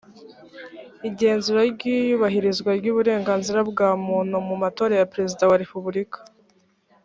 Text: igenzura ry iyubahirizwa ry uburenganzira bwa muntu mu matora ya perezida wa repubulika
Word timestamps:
igenzura 1.07 1.61
ry 1.73 1.83
iyubahirizwa 1.97 2.69
ry 2.79 2.87
uburenganzira 2.93 3.59
bwa 3.69 3.89
muntu 4.05 4.35
mu 4.47 4.55
matora 4.63 4.93
ya 4.97 5.09
perezida 5.13 5.43
wa 5.49 5.59
repubulika 5.63 6.19